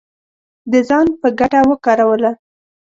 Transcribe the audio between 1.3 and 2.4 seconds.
ګټه وکاروله